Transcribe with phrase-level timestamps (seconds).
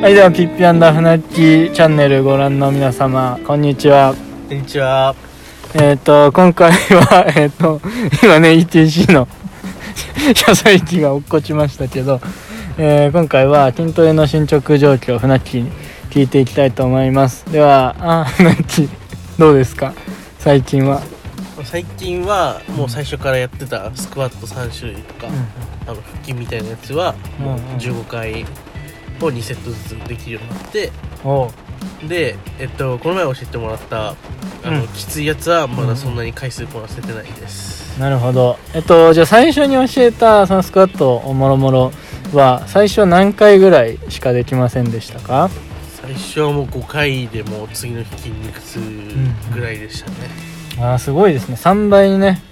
[0.00, 4.14] はいではピッピアンダーフナッキーチャンネルご覧の皆様こんにちは。
[4.48, 5.14] こんにちは。
[5.74, 7.80] えっ、と今回は えっ、と
[8.22, 9.28] 今ね ETC の
[10.34, 12.20] 車載機が落っこちましたけど、
[12.78, 15.70] えー今回は筋トレの進捗状況をフナッキーに
[16.10, 17.44] 聞いていきたいと思います。
[17.52, 18.88] ではあフナッキー
[19.38, 19.92] どうですか？
[20.38, 21.02] 最近は、
[21.62, 25.26] 最近はもう最初からやってたスクワット3種類とか、
[25.86, 27.62] あの腹筋みたいなやつはもううんうん。
[27.76, 28.46] 15回
[29.26, 30.92] を2セットずつできるようになって
[31.24, 32.08] おう。
[32.08, 34.14] で、えっと、この前教えてもらったあ
[34.64, 34.88] の、うん。
[34.88, 38.58] きついやつはまだそんなに回数こなせてないです、なるほど。
[38.74, 41.92] えっとじゃあ最初に教えたそのスクワットもろもろ
[42.32, 45.50] は最初何回ぐらいしかできませんでしたか？
[46.02, 48.80] 最初はもう5回でもう次の日筋肉痛
[49.52, 50.16] ぐらいでしたね、
[50.78, 51.56] あーすごいですね。
[51.56, 52.42] 3倍にね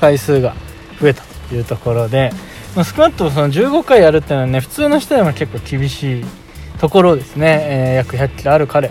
[0.00, 0.54] 回数が
[1.00, 2.30] 増えたというところで
[2.74, 6.24] まあスクワットをその15回やるっていうのはね普通の人でも結構厳しい
[6.80, 8.90] ところですね、えー約1 0 0キロある彼、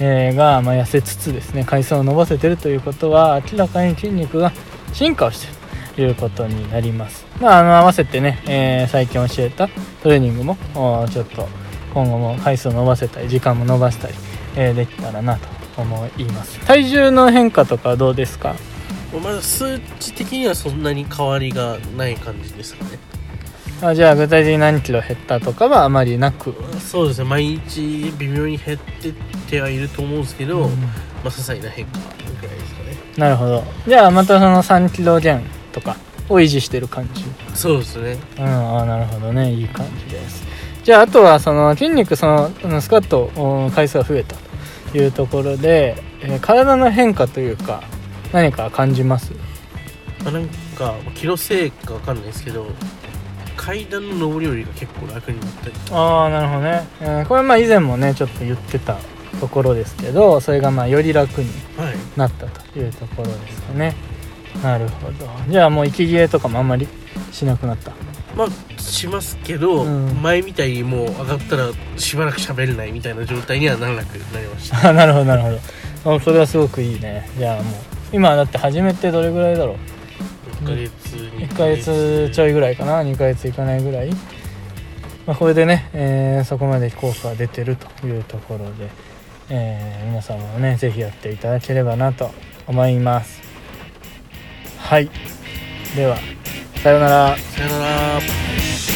[0.00, 4.52] えーが、まあ、痩せつつですね回数を伸ばせてるということは明らかに筋肉が
[4.92, 5.52] 進化をしてる
[5.94, 7.26] ということになります。
[7.40, 9.68] まああの合わせてね、えー最近教えた
[10.02, 10.56] トレーニングも
[11.10, 11.48] ちょっと
[11.94, 14.14] 今後も回数を伸ばせたり時間も伸ばしたり、
[14.56, 16.58] えできたらなと思います。
[16.66, 18.56] 体重の変化とかどうですか？
[19.20, 22.98] まだ数値的にはそんなに変わりがない感じですかね。
[23.82, 29.12] あじゃあ具体的に何キロ減ったとかはあまりなく、そうですね毎日微妙に減ってっ
[29.50, 30.70] てはいると思うんですけど、うん。
[30.70, 30.76] ま
[31.24, 31.98] あ些細な変化
[32.40, 32.96] ぐらいですかね。
[33.16, 33.64] なるほど。
[33.86, 35.96] じゃあまたその3キロ減とか
[36.28, 37.24] を維持してる感じ。
[37.54, 38.18] そうですね。
[38.38, 39.52] うんあなるほどね。
[39.52, 40.44] いい感じです。
[40.84, 44.36] じゃああとはその筋肉そのスクワットお回数が増えた
[44.92, 47.82] というところで、えー体の変化というか
[48.32, 49.32] 何か感じます？
[50.24, 52.66] まあ、なんか気のせいかわかんないですけど
[53.56, 58.96] 階段の上り下りが結構楽になったりああなるほどね、えーこれまあ以前もねちょっと言ってた
[59.40, 61.94] ところですけどそれがまあより楽にはい。
[62.16, 63.94] なったというところですかね。
[64.62, 65.26] なるほど。
[65.48, 66.86] じゃあもう息切れとかもあんまり
[67.32, 67.92] しなくなった？
[68.36, 70.22] まあしますけど、うん。
[70.22, 74.88] 前みたいにもう上がったらしばらく喋れないみたいな状態にはならなくなりました。
[74.90, 75.50] あなるほどなるほ
[76.10, 76.16] ど。
[76.16, 77.28] あそれはすごくいいね。
[77.38, 77.74] じゃあもう
[78.12, 79.76] 今だって始めてどれぐらいだろう
[80.64, 82.30] ？1ヶ月に1ヶ月。
[82.32, 84.10] ちょいぐらいかな？2ヶ月いかないぐらい、
[85.26, 88.90] まあ、これでね、えーそこまで効果が出てるというところで、
[89.48, 92.30] えー皆様もね是非やっていただければなと
[92.66, 93.40] 思います。
[94.78, 95.10] はい。
[95.96, 96.16] では
[96.82, 97.36] さようなら。
[97.36, 98.91] さよなら